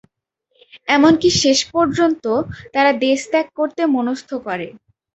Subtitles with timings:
[0.87, 2.25] এমনকি শেষ পর্যন্ত
[2.73, 4.67] তারা দেশ ত্যাগ করতে মনস্থ করে।